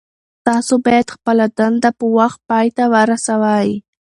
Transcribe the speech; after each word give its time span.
تاسو 0.47 0.73
باید 0.85 1.07
خپله 1.15 1.45
دنده 1.57 1.89
په 1.99 2.05
وخت 2.17 2.39
پای 2.49 2.67
ته 2.77 2.83
ورسوئ. 2.93 3.71